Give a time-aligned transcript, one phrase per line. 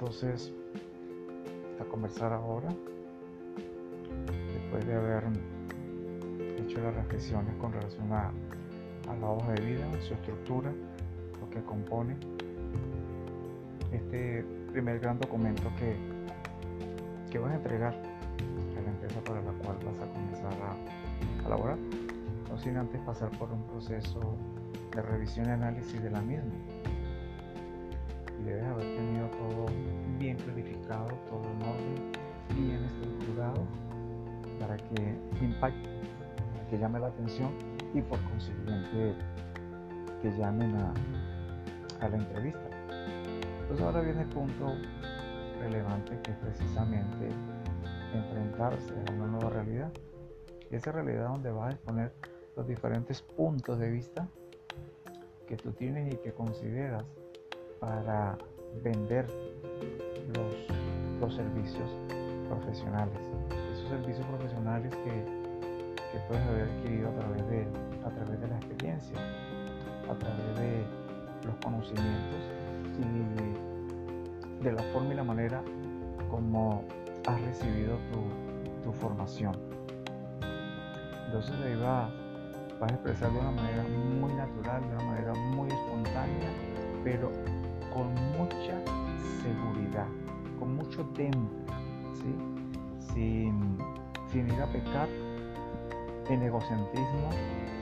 [0.00, 0.50] entonces
[1.78, 2.70] a conversar ahora,
[4.54, 5.24] después de haber
[6.56, 8.32] hecho las reflexiones con relación a,
[9.20, 10.72] la hoja de vida, su estructura,
[11.38, 12.16] lo que compone.
[13.92, 14.42] Este
[14.72, 15.96] primer gran documento que,
[17.30, 21.48] que vas a entregar a la empresa para la cual vas a comenzar a, a
[21.48, 21.76] laborar,
[22.48, 24.20] no sin antes pasar por un proceso
[24.94, 26.54] de revisión y análisis de la misma.
[28.40, 29.66] Y debes haber tenido todo
[30.30, 32.12] bien clarificado, todo en orden,
[32.54, 33.66] bien estructurado
[34.60, 35.88] para que impacte,
[36.68, 37.50] que llame la atención
[37.94, 39.16] y por consiguiente
[40.22, 40.94] que llamen a,
[42.00, 42.68] a la entrevista.
[43.62, 44.72] Entonces ahora viene el punto
[45.58, 47.28] relevante que es precisamente
[48.14, 49.92] enfrentarse a una nueva realidad.
[50.70, 52.12] Esa realidad donde vas a exponer
[52.56, 54.28] los diferentes puntos de vista
[55.48, 57.04] que tú tienes y que consideras
[57.80, 58.38] para
[58.84, 59.26] vender
[60.34, 61.88] los, servicios
[62.48, 63.20] profesionales.
[63.72, 65.40] Esos servicios profesionales que,
[66.26, 67.66] puedes haber adquirido a través, de,
[68.04, 69.16] a través de la experiencia,
[70.10, 70.84] a través de
[71.46, 72.40] los conocimientos
[72.98, 75.62] y de la forma y la manera
[76.30, 76.84] como
[77.26, 79.56] has recibido tu, formación.
[81.26, 82.10] Entonces ahí va,
[82.80, 86.50] vas a expresar de una manera muy natural, de una manera muy espontánea,
[87.04, 87.30] pero
[87.94, 88.82] con mucha
[89.42, 90.06] seguridad,
[90.58, 91.48] con mucho temple,
[93.12, 93.78] sin,
[94.34, 95.08] ir a pecar
[96.28, 97.30] en egocentrismo,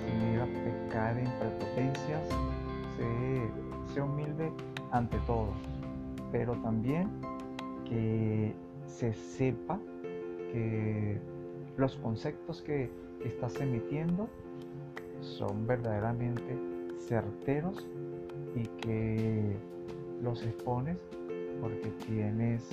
[0.05, 2.29] sin ir a pecar en prepotencias,
[2.97, 4.53] sé, humilde
[4.93, 5.57] ante todos,
[6.31, 7.09] pero también
[7.85, 8.55] que
[8.87, 9.79] se sepa
[10.53, 11.21] que
[11.77, 12.91] los conceptos que
[13.25, 14.29] estás emitiendo
[15.21, 16.57] son verdaderamente
[17.09, 17.87] certeros
[18.55, 19.57] y que
[20.23, 20.99] los expones
[21.61, 22.69] porque tienes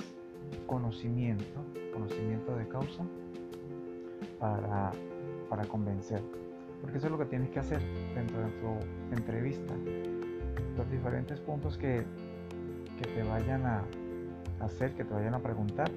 [0.66, 3.04] conocimiento, conocimiento de causa
[4.38, 4.92] para,
[5.48, 6.22] para convencer.
[6.80, 7.80] Porque eso es lo que tienes que hacer
[8.14, 9.74] dentro de tu entrevista.
[10.76, 12.04] Los diferentes puntos que,
[12.98, 13.84] que te vayan a
[14.60, 15.90] hacer, que te vayan a preguntar,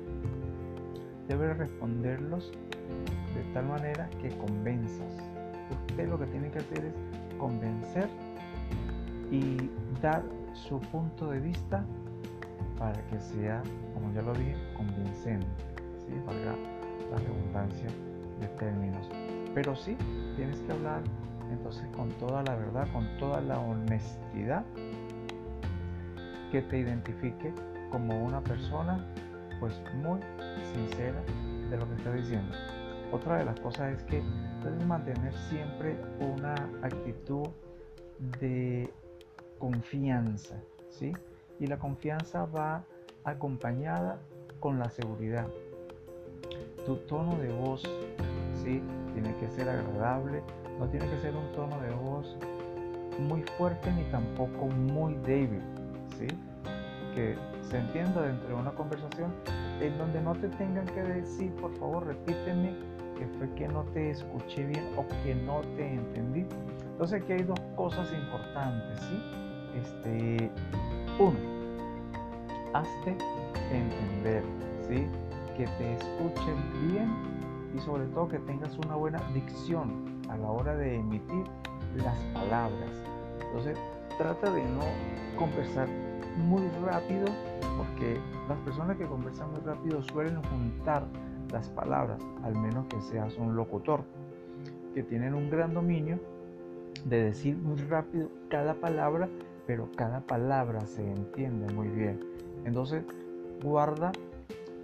[1.28, 2.52] debes responderlos
[3.36, 5.14] de tal manera que convenzas.
[5.90, 8.10] Usted lo que tiene que hacer es convencer
[9.32, 9.70] y
[10.02, 10.24] dar
[10.54, 11.86] su punto de vista
[12.80, 13.62] para que sea,
[13.94, 15.46] como ya lo dije, convincente,
[16.00, 16.14] ¿sí?
[16.26, 16.56] valga
[17.12, 17.90] la redundancia
[18.40, 19.08] de términos.
[19.54, 19.98] Pero sí,
[20.36, 21.02] tienes que hablar
[21.52, 24.64] entonces con toda la verdad, con toda la honestidad
[26.52, 27.54] que te identifique
[27.92, 29.06] como una persona
[29.60, 30.20] pues muy
[30.74, 31.22] sincera
[31.70, 32.56] de lo que está diciendo.
[33.12, 34.22] Otra de las cosas es que
[34.64, 36.54] debes mantener siempre una
[36.84, 37.48] actitud
[38.40, 38.92] de
[39.58, 40.56] confianza,
[40.90, 41.12] ¿sí?
[41.60, 42.84] Y la confianza va
[43.24, 44.20] acompañada
[44.60, 45.48] con la seguridad.
[46.86, 47.84] Tu tono de voz,
[48.64, 48.82] ¿sí?
[49.14, 50.42] Tiene que ser agradable,
[50.80, 52.38] no tiene que ser un tono de voz
[53.20, 55.62] muy fuerte ni tampoco muy débil,
[56.18, 56.28] ¿sí?
[57.14, 57.36] Que
[57.70, 59.34] se entienda dentro de una conversación
[59.82, 62.74] en donde no te tengan que decir, por favor, repíteme
[63.18, 66.46] que fue que no te escuché bien o que no te entendí.
[66.92, 69.40] Entonces aquí hay dos cosas importantes, ¿sí?
[69.76, 70.52] este,
[71.20, 71.38] uno,
[72.74, 73.18] hazte
[73.72, 74.44] entender,
[74.88, 75.06] ¿sí?
[75.58, 76.56] que te escuchen
[76.88, 77.10] bien
[77.76, 81.44] y sobre todo que tengas una buena dicción a la hora de emitir
[81.98, 82.90] las palabras.
[83.46, 83.78] Entonces,
[84.18, 84.86] trata de no
[85.38, 85.90] conversar
[86.38, 87.26] muy rápido
[87.78, 91.06] porque las personas que conversan muy rápido suelen juntar
[91.52, 94.04] las palabras, al menos que seas un locutor,
[94.96, 96.20] que tienen un gran dominio
[97.04, 99.28] de decir muy rápido cada palabra
[99.70, 102.20] pero cada palabra se entiende muy bien.
[102.66, 103.04] Entonces,
[103.62, 104.12] guarda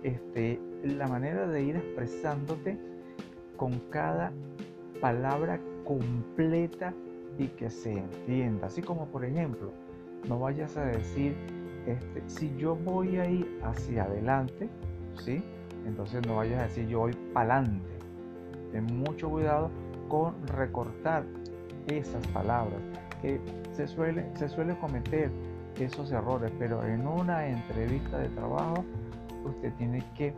[0.03, 2.77] este, la manera de ir expresándote
[3.57, 4.31] con cada
[5.01, 6.93] palabra completa
[7.39, 8.67] y que se entienda.
[8.67, 9.71] Así como, por ejemplo,
[10.29, 11.35] no vayas a decir,
[11.87, 14.69] este, si yo voy a ir hacia adelante,
[15.15, 15.43] ¿sí?
[15.87, 17.89] Entonces no vayas a decir yo voy para adelante.
[18.71, 19.71] Ten mucho cuidado
[20.09, 21.25] con recortar
[21.87, 22.83] esas palabras
[23.73, 25.31] se suele, se suele cometer
[25.79, 28.85] esos errores, pero en una entrevista de trabajo
[29.43, 30.33] usted tiene que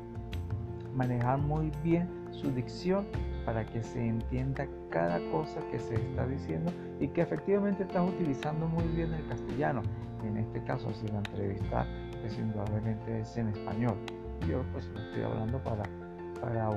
[0.95, 3.05] manejar muy bien su dicción
[3.45, 8.67] para que se entienda cada cosa que se está diciendo y que efectivamente estás utilizando
[8.67, 9.81] muy bien el castellano.
[10.23, 11.85] En este caso, si la entrevista
[12.25, 13.95] es indudablemente es en español.
[14.47, 15.83] Yo pues estoy hablando para,
[16.41, 16.69] para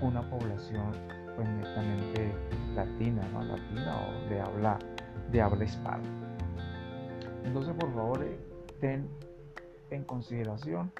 [0.00, 0.92] una población
[1.36, 2.32] pues netamente
[2.74, 3.44] latina, ¿no?
[3.44, 4.91] Latina o de hablar
[5.32, 6.04] de habla hispana.
[7.44, 8.38] Entonces, por favor, eh,
[8.80, 9.08] ten
[9.90, 10.92] en consideración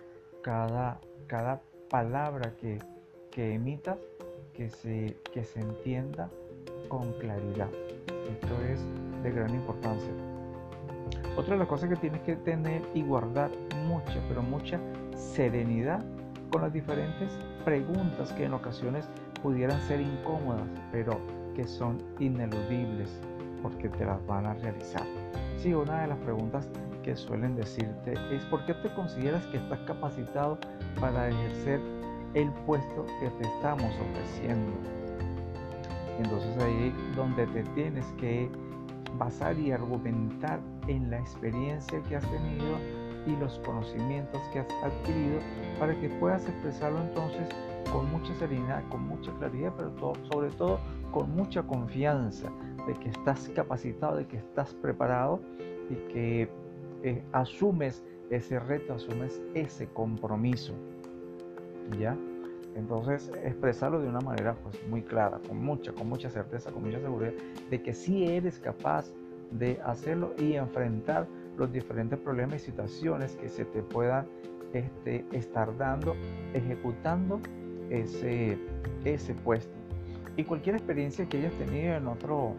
[0.43, 2.79] cada, cada palabra que,
[3.31, 3.99] que emitas,
[4.55, 6.31] que se, que se entienda
[6.89, 7.71] con claridad.
[8.09, 8.81] Esto es
[9.23, 10.13] de gran importancia.
[11.37, 13.51] Otra de las cosas que tienes que tener y guardar
[13.87, 14.79] mucha, pero mucha
[15.15, 16.05] serenidad
[16.51, 17.31] con las diferentes
[17.65, 19.09] preguntas que en ocasiones
[19.43, 21.19] pudieran ser incómodas, pero
[21.55, 23.11] que son ineludibles
[23.63, 25.07] porque te las van a realizar.
[25.57, 26.69] Sí, una de las preguntas
[27.03, 30.59] que suelen decirte es ¿por qué te consideras que estás capacitado
[31.01, 31.81] para ejercer
[32.35, 34.73] el puesto que te estamos ofreciendo?
[36.19, 38.51] Entonces ahí donde te tienes que
[39.19, 42.77] basar y argumentar en la experiencia que has tenido
[43.27, 45.39] y los conocimientos que has adquirido
[45.79, 47.49] para que puedas expresarlo entonces
[47.93, 50.81] con mucha serenidad, con mucha claridad, pero sobre todo
[51.13, 52.51] con mucha confianza
[52.87, 55.41] de que estás capacitado, de que estás preparado
[55.91, 56.49] y que
[57.03, 60.73] eh, asumes ese reto, asumes ese compromiso.
[61.99, 62.17] ¿Ya?
[62.75, 67.01] Entonces, expresarlo de una manera pues, muy clara, con mucha, con mucha certeza, con mucha
[67.01, 67.33] seguridad,
[67.71, 69.13] de que sí eres capaz
[69.51, 71.27] de hacerlo y enfrentar
[71.59, 74.27] los diferentes problemas y situaciones que se te puedan
[74.73, 76.17] este, estar dando,
[76.55, 77.41] ejecutando
[77.91, 78.59] ese,
[79.05, 79.82] ese puesto.
[80.37, 82.55] Y cualquier experiencia que hayas tenido en otro,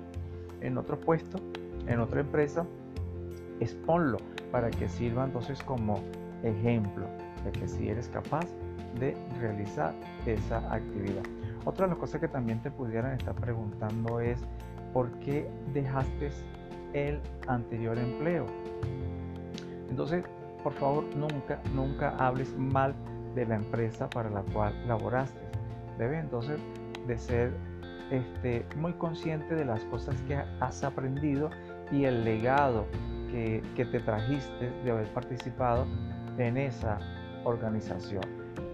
[0.62, 1.40] en otro puesto,
[1.88, 2.66] en otra empresa,
[3.60, 4.18] exponlo
[4.52, 6.00] para que sirva entonces como
[6.44, 7.08] ejemplo
[7.44, 8.46] de que si eres capaz
[9.00, 9.94] de realizar
[10.25, 11.24] esa actividad.
[11.66, 14.40] Otra de las cosas que también te pudieran estar preguntando es
[14.94, 16.31] ¿por qué dejaste
[16.94, 18.46] el anterior empleo?
[19.90, 20.24] Entonces,
[20.64, 22.94] por favor, nunca, nunca hables mal
[23.36, 25.42] de la empresa para la cual laboraste.
[25.98, 26.60] Debe entonces
[27.07, 27.53] de ser
[28.11, 31.50] este, muy consciente de las cosas que has aprendido
[31.91, 32.85] y el legado
[33.31, 35.85] que, que te trajiste de haber participado
[36.38, 37.00] en esa
[37.44, 38.23] organización.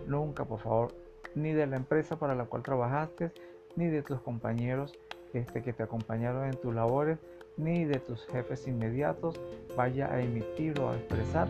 [0.08, 0.96] Nunca, por favor,
[1.36, 3.32] ni de la empresa para la cual trabajaste,
[3.76, 4.98] ni de tus compañeros
[5.34, 7.20] este, que te acompañaron en tus labores,
[7.58, 9.40] ni de tus jefes inmediatos,
[9.76, 11.48] vaya a emitir o a expresar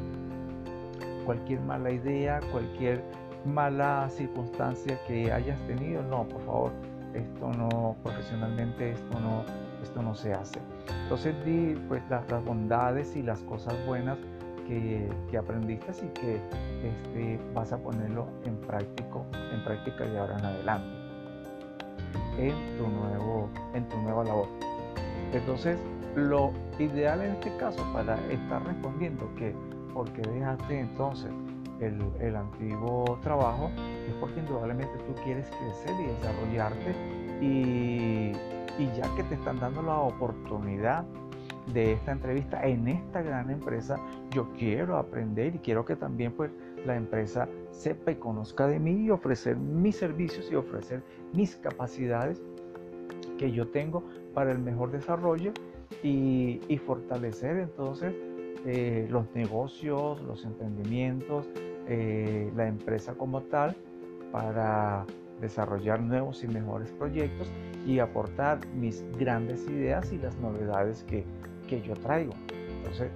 [1.26, 3.04] cualquier mala idea, cualquier
[3.46, 6.02] mala circunstancia que hayas tenido.
[6.04, 6.72] No, por favor,
[7.14, 9.44] esto no, profesionalmente esto no,
[9.82, 10.60] esto no se hace.
[11.04, 14.18] Entonces di pues las, bondades y las cosas buenas
[14.68, 16.36] que, que aprendiste y que
[16.84, 21.00] este, vas a ponerlo en, práctico, en práctica de ahora en adelante
[22.40, 24.48] en tu, nuevo, en tu nueva labor.
[25.34, 25.78] Entonces,
[26.16, 29.54] lo ideal en este caso para estar respondiendo que
[29.94, 31.32] porque dejaste entonces
[31.82, 33.70] el, antiguo trabajo
[34.08, 36.96] es porque indudablemente tú quieres crecer y desarrollarte
[37.42, 38.32] y,
[38.82, 41.06] y ya que te están dando la oportunidad
[41.74, 43.98] de esta entrevista en esta gran empresa,
[44.32, 46.52] yo quiero aprender y quiero que también pues
[46.86, 51.04] la empresa sepa y conozca de mí y ofrecer mis servicios y ofrecer
[51.34, 52.42] mis capacidades
[53.38, 54.04] que yo tengo
[54.34, 55.54] para el mejor desarrollo
[56.04, 58.14] y, fortalecer entonces
[58.66, 61.48] eh, los negocios, los emprendimientos,
[61.90, 63.76] eh, la empresa como tal
[64.32, 65.06] para
[65.42, 67.52] desarrollar nuevos y mejores proyectos
[67.86, 71.24] y aportar mis grandes ideas y las novedades que,
[71.68, 72.34] que yo traigo.
[72.78, 73.12] Entonces,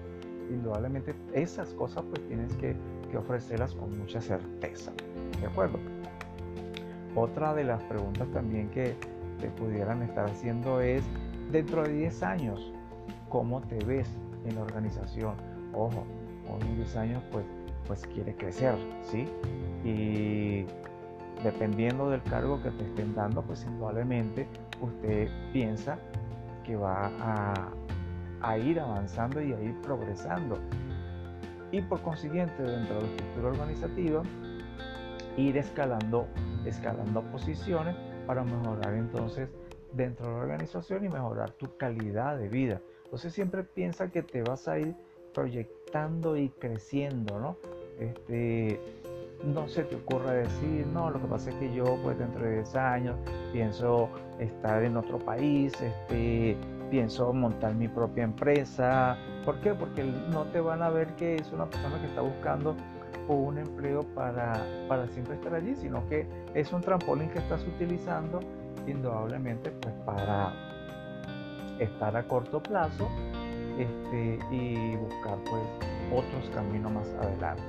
[0.50, 2.75] indudablemente esas cosas pues tienes que,
[3.15, 4.92] ofrecerlas con mucha certeza.
[5.39, 5.77] ¿De acuerdo?
[7.13, 8.96] Otra de las preguntas también que
[9.39, 11.03] te pudieran estar haciendo es,
[11.51, 12.74] dentro de 10 años,
[13.30, 14.08] ¿cómo te ves
[14.46, 15.36] en la organización?
[15.74, 16.03] Ojo,
[16.60, 17.46] en 10 años pues,
[17.88, 19.28] pues quiere crecer, ¿sí?
[19.84, 20.66] Y
[21.44, 24.48] dependiendo del cargo que te estén dando, pues indudablemente
[24.82, 25.98] usted piensa
[26.63, 27.12] que va
[28.42, 30.58] a, ir avanzando y a ir progresando.
[31.72, 34.22] Y por consiguiente, dentro de la estructura organizativa,
[35.38, 36.28] ir escalando,
[36.66, 37.96] escalando posiciones
[38.28, 39.50] para mejorar entonces
[39.92, 42.82] dentro de la organización y mejorar tu calidad de vida.
[43.06, 44.96] Entonces siempre piensa que te vas a ir
[45.34, 45.83] proyectando
[46.36, 47.56] y creciendo, ¿no?
[48.00, 48.80] Este,
[49.44, 52.56] no se te ocurra decir, no, lo que pasa es que yo pues dentro de
[52.56, 53.16] 10 años
[53.52, 54.10] pienso
[54.40, 56.58] estar en otro país, este,
[56.90, 59.16] pienso montar mi propia empresa.
[59.46, 59.76] ¿Por qué?
[59.76, 62.76] Porque no te van a ver que es una persona que está buscando
[63.28, 68.40] un empleo para, para siempre estar allí, sino que es un trampolín que estás utilizando
[68.88, 70.54] indudablemente pues para
[71.80, 73.08] estar a corto plazo
[73.77, 75.63] este, y buscar pues
[76.12, 77.63] otros caminos más adelante.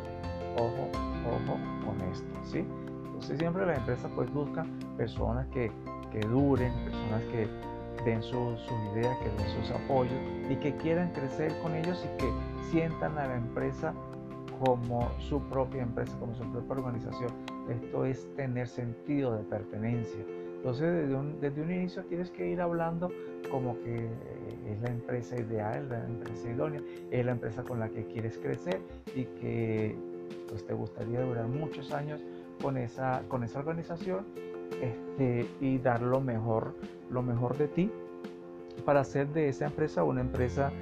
[0.56, 0.88] Ojo,
[1.26, 2.64] ojo con esto, ¿sí?
[3.06, 5.70] Entonces siempre las empresas pues buscan personas que,
[6.12, 7.48] que duren, personas que
[8.04, 8.60] den sus
[8.92, 10.14] ideas, que den sus apoyos
[10.50, 12.32] y que quieran crecer con ellos y que
[12.70, 13.94] sientan a la empresa
[14.64, 17.32] como su propia empresa, como su propia organización.
[17.68, 20.24] Esto es tener sentido de pertenencia.
[20.64, 23.12] Entonces, desde un, desde un inicio tienes que ir hablando
[23.50, 24.08] como que
[24.66, 26.80] es la empresa ideal, la empresa idónea,
[27.10, 28.80] es la empresa con la que quieres crecer
[29.14, 29.94] y que
[30.48, 32.24] pues, te gustaría durar muchos años
[32.62, 34.24] con esa, con esa organización
[34.80, 36.74] este, y dar lo mejor,
[37.10, 37.90] lo mejor de ti
[38.86, 40.72] para hacer de esa empresa una empresa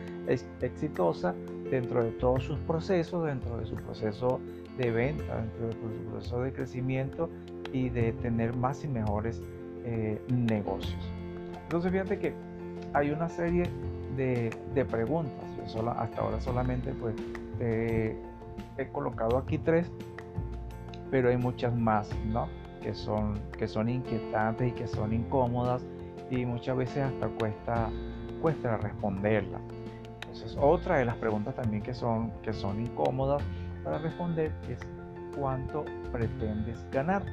[0.61, 1.35] exitosa
[1.73, 4.39] dentro de todos sus procesos, dentro de su proceso
[4.79, 7.29] de venta, dentro de su proceso de crecimiento
[7.73, 9.43] y de tener más y mejores
[9.85, 11.12] eh, negocios.
[11.62, 12.35] Entonces fíjate que
[12.93, 13.65] hay una serie
[14.17, 14.51] de,
[14.91, 15.45] preguntas.
[15.73, 17.15] Yo hasta ahora solamente pues
[17.61, 19.91] he colocado aquí tres,
[21.11, 22.49] pero hay muchas más, ¿no?
[22.83, 25.85] Que son, que son inquietantes y que son incómodas
[26.31, 27.91] y muchas veces hasta cuesta,
[28.41, 29.61] cuesta responderlas.
[30.23, 33.43] Entonces, otra de las preguntas también que son, que son incómodas
[33.85, 34.79] para responder es
[35.39, 37.25] cuánto pretendes ganar.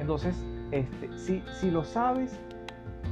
[0.00, 0.34] Entonces,
[0.72, 2.38] este, si, si lo sabes,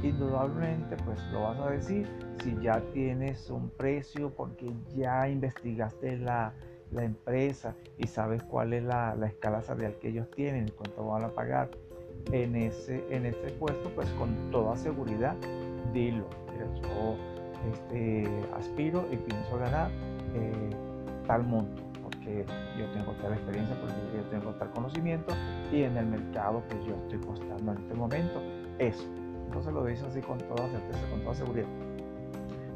[0.03, 2.07] indudablemente pues lo vas a decir.
[2.43, 6.53] Si ya tienes un precio porque ya investigaste la,
[6.91, 11.23] la empresa y sabes cuál es la, la, escala salarial que ellos tienen cuánto van
[11.23, 11.69] a pagar
[12.31, 15.35] en ese, en ese puesto, pues con toda seguridad
[15.93, 16.29] dilo.
[16.57, 17.17] yo
[17.71, 19.91] este, aspiro y pienso ganar
[20.33, 20.69] eh,
[21.27, 21.88] tal monto
[22.77, 25.33] yo tengo tal experiencia, porque yo tengo tal conocimiento
[25.71, 28.41] y en el mercado que yo estoy costando en este momento
[28.77, 29.03] eso.
[29.45, 31.67] Entonces lo dices así con toda certeza, con toda seguridad.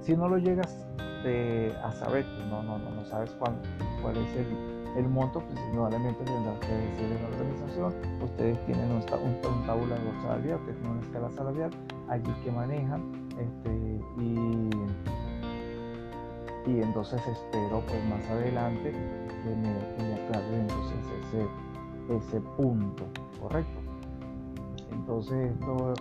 [0.01, 0.85] Si no lo llegas
[1.25, 3.53] eh, a saber, pues no, no, no, no sabes cuál,
[4.01, 4.47] cuál es el,
[4.97, 9.65] el monto, pues indudablemente tendrás que decirle a la organización, ustedes tienen un, un, un
[9.65, 11.71] tabulador salarial, ustedes tienen una escala salarial
[12.09, 13.69] allí que manejan este,
[14.17, 14.69] y,
[16.69, 18.93] y entonces espero pues más adelante
[19.51, 20.97] entonces
[21.27, 23.05] ese, ese punto,
[23.41, 23.79] ¿correcto?
[24.91, 25.93] Entonces esto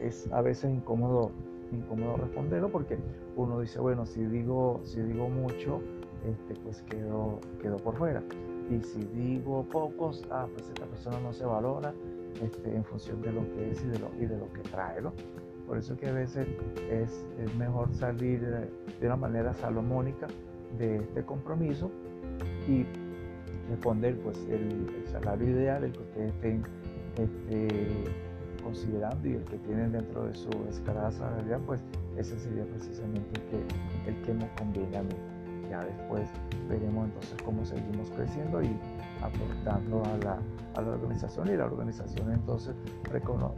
[0.00, 1.30] es a veces incómodo,
[1.72, 2.98] incómodo responderlo porque
[3.36, 5.80] uno dice, bueno, si digo, si digo mucho,
[6.26, 8.22] este, pues quedo, quedo por fuera.
[8.70, 11.94] Y si digo pocos, ah, pues esta persona no se valora
[12.42, 15.00] este, en función de lo que es y de lo, y de lo que trae.
[15.00, 15.12] ¿no?
[15.66, 16.46] Por eso que a veces
[16.90, 20.26] es, es mejor salir de una manera salomónica
[20.78, 21.90] de este compromiso
[22.66, 22.86] y
[23.70, 26.62] responder pues el, salario ideal, el que ustedes estén
[27.16, 27.86] este,
[28.62, 31.82] considerando y el que tienen dentro de su escala salarial, pues
[32.16, 35.14] ese sería precisamente el que, el que me conviene a mí.
[35.70, 36.28] Ya después
[36.68, 38.70] veremos entonces cómo seguimos creciendo y
[39.22, 40.38] aportando a la,
[40.74, 42.74] a la organización y la organización entonces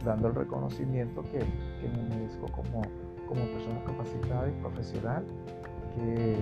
[0.03, 2.81] dando el reconocimiento que, que me merezco como,
[3.27, 5.23] como persona capacitada y profesional
[5.95, 6.35] que,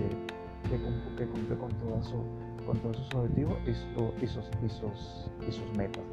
[0.68, 2.22] que, cumple con, toda su,
[2.66, 6.04] con todos sus objetivos y, sus, metas.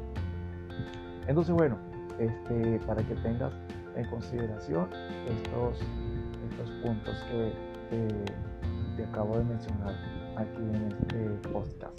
[1.26, 1.76] Entonces, bueno,
[2.18, 3.52] este, para que tengas
[3.96, 4.88] en consideración
[5.28, 5.82] estos,
[6.82, 7.52] puntos que
[8.96, 9.94] te, acabo de mencionar
[10.36, 11.98] aquí en este podcast.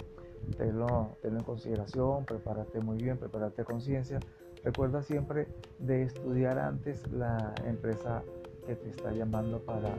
[0.56, 4.18] Tenlo, tenlo en consideración, prepárate muy bien, prepárate a conciencia.
[4.64, 8.22] Recuerda siempre de estudiar antes la empresa
[8.66, 9.94] que te está llamando para,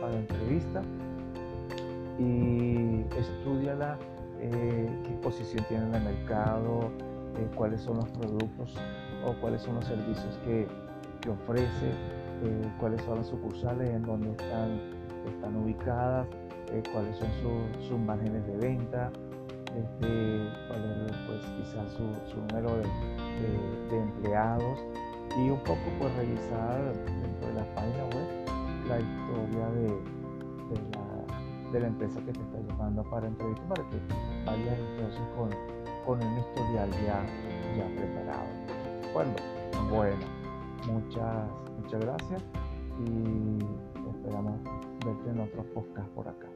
[0.00, 0.82] para entrevista
[2.18, 3.98] y estudiala
[4.40, 6.90] eh, qué posición tiene en el mercado,
[7.38, 8.74] eh, cuáles son los productos
[9.24, 10.66] o cuáles son los servicios que,
[11.20, 11.90] que ofrece,
[12.44, 14.80] eh, cuáles son las sucursales en donde están,
[15.26, 16.26] están ubicadas,
[16.72, 17.28] eh, cuáles son
[17.88, 19.10] sus márgenes de venta,
[19.76, 22.84] este, cuál es pues, quizás su, su número de,
[23.90, 24.78] de, empleados
[25.36, 28.28] y un poco pues revisar dentro de la página web
[28.88, 31.05] la historia de, de, la,
[31.72, 33.96] de la empresa que te está llamando para entrevista para que
[34.44, 35.50] vayas entonces con,
[36.04, 37.24] con un historial ya,
[37.76, 38.48] ya preparado.
[39.02, 39.34] ¿De acuerdo?
[39.90, 40.26] Bueno,
[40.86, 41.48] muchas,
[41.80, 42.42] muchas gracias
[43.04, 43.58] y
[44.10, 44.60] esperamos
[45.04, 46.55] verte